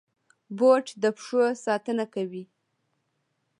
[0.57, 2.43] بوټ د پښو ساتنه کوي.